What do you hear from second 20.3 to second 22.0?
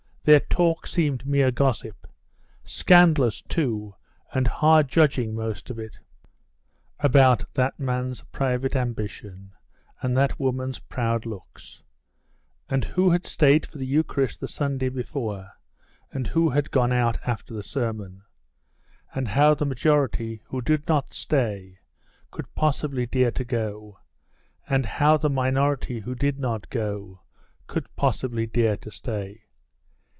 who did not stay